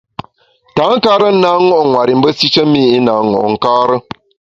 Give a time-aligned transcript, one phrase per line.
[0.75, 3.97] Tankare na ṅo’ nwer i mbe nsishe mi i na ṅo’ nkare.